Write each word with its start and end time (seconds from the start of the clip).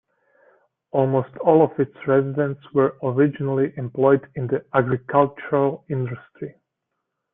Almost 0.89 1.37
all 1.37 1.61
of 1.63 1.79
its 1.79 1.95
residents 2.07 2.59
were 2.73 2.97
originally 3.03 3.71
employed 3.77 4.27
in 4.33 4.47
the 4.47 4.65
agricultural 4.73 5.85
industry. 5.91 6.55